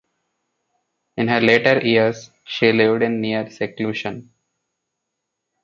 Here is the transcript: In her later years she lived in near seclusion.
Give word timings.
In 1.15 1.27
her 1.27 1.39
later 1.39 1.79
years 1.79 2.31
she 2.43 2.71
lived 2.71 3.03
in 3.03 3.21
near 3.21 3.47
seclusion. 3.51 4.33